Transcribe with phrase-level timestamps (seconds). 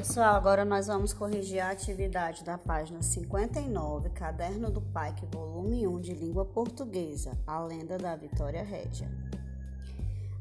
[0.00, 6.00] Pessoal, agora nós vamos corrigir a atividade da página 59, Caderno do Paique, volume 1
[6.00, 9.10] de Língua Portuguesa, A Lenda da Vitória Régia.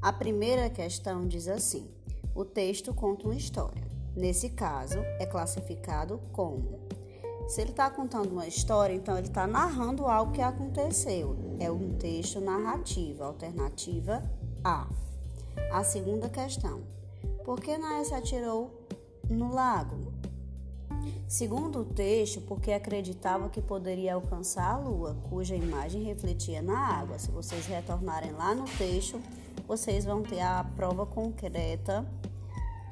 [0.00, 1.90] A primeira questão diz assim:
[2.36, 3.82] O texto conta uma história.
[4.14, 6.78] Nesse caso, é classificado como.
[7.48, 11.36] Se ele está contando uma história, então ele está narrando algo que aconteceu.
[11.58, 14.22] É um texto narrativo, alternativa
[14.62, 14.86] A.
[15.72, 16.80] A segunda questão:
[17.44, 18.86] Por que Naé se atirou
[19.28, 20.12] no lago.
[21.26, 27.18] Segundo o texto, porque acreditava que poderia alcançar a lua, cuja imagem refletia na água.
[27.18, 29.20] Se vocês retornarem lá no texto,
[29.66, 32.06] vocês vão ter a prova concreta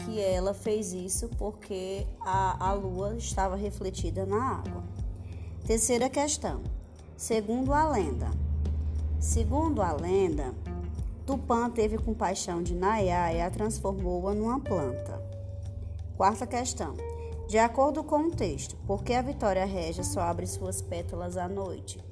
[0.05, 4.85] que ela fez isso porque a, a lua estava refletida na água.
[5.67, 6.63] Terceira questão.
[7.17, 8.31] Segundo a lenda.
[9.19, 10.55] Segundo a lenda,
[11.25, 15.26] Tupã teve compaixão de Nayá e a transformou-a numa planta.
[16.17, 16.95] Quarta questão.
[17.47, 21.47] De acordo com o texto, por que a Vitória Régia só abre suas pétalas à
[21.47, 22.03] noite?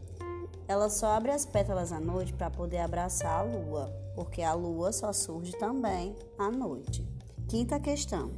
[0.69, 4.93] Ela só abre as pétalas à noite para poder abraçar a lua, porque a lua
[4.93, 7.03] só surge também à noite.
[7.49, 8.33] Quinta questão.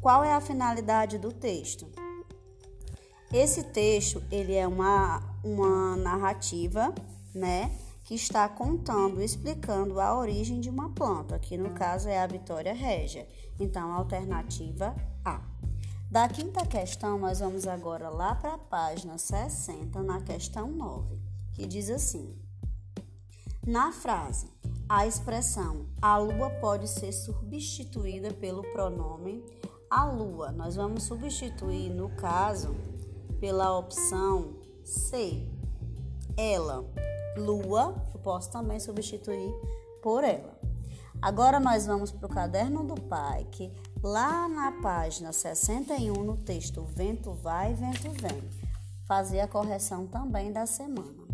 [0.00, 1.86] Qual é a finalidade do texto?
[3.32, 6.92] Esse texto, ele é uma, uma narrativa,
[7.32, 7.70] né,
[8.04, 12.74] que está contando, explicando a origem de uma planta, que no caso é a Vitória
[12.74, 13.26] Régia.
[13.58, 15.40] Então, alternativa A.
[16.10, 21.18] Da quinta questão, nós vamos agora lá para a página 60, na questão 9,
[21.54, 22.38] que diz assim:
[23.66, 24.48] Na frase,
[24.86, 29.42] a expressão a lua pode ser substituída pelo pronome
[29.90, 30.52] a lua.
[30.52, 32.76] Nós vamos substituir, no caso,
[33.40, 35.48] pela opção C,
[36.36, 36.84] ela
[37.36, 39.52] lua, eu posso também substituir
[40.02, 40.58] por ela.
[41.20, 46.82] Agora nós vamos para o caderno do pai, que lá na página 61, no texto
[46.82, 48.42] Vento vai, vento vem,
[49.06, 51.24] fazer a correção também da semana.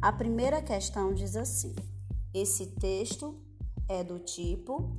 [0.00, 1.74] A primeira questão diz assim:
[2.34, 3.36] esse texto
[3.88, 4.96] é do tipo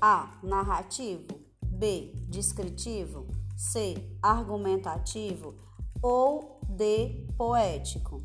[0.00, 0.38] A.
[0.42, 1.26] Narrativo,
[1.62, 2.14] B.
[2.28, 3.26] Descritivo,
[3.56, 4.16] C.
[4.22, 5.54] Argumentativo
[6.02, 7.26] ou D.
[7.36, 8.22] Poético.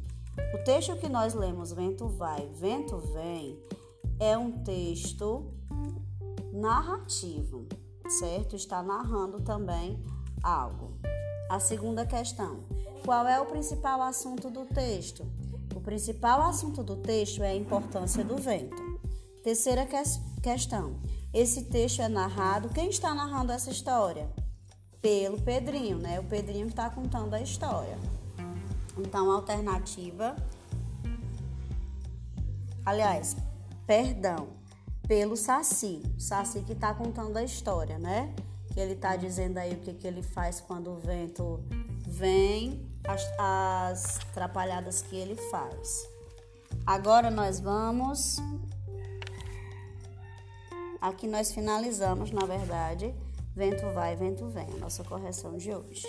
[0.53, 3.59] O texto que nós lemos, Vento Vai, Vento Vem,
[4.19, 5.53] é um texto
[6.53, 7.67] narrativo,
[8.07, 8.55] certo?
[8.55, 10.01] Está narrando também
[10.41, 10.97] algo.
[11.49, 12.63] A segunda questão:
[13.03, 15.25] qual é o principal assunto do texto?
[15.75, 18.81] O principal assunto do texto é a importância do vento.
[19.43, 19.97] Terceira que
[20.41, 20.99] questão:
[21.33, 22.69] esse texto é narrado.
[22.69, 24.29] Quem está narrando essa história?
[25.05, 26.19] Pelo Pedrinho, né?
[26.19, 27.95] O Pedrinho que está contando a história.
[28.97, 30.35] Então, alternativa.
[32.83, 33.38] Aliás,
[33.85, 34.47] perdão,
[35.07, 36.01] pelo Saci.
[36.17, 38.33] Saci que está contando a história, né?
[38.73, 41.63] Que ele está dizendo aí o que, que ele faz quando o vento
[42.07, 46.09] vem, as, as atrapalhadas que ele faz.
[46.83, 48.37] Agora nós vamos.
[50.99, 53.13] Aqui nós finalizamos, na verdade,
[53.55, 56.05] vento vai, vento vem, a nossa correção de hoje.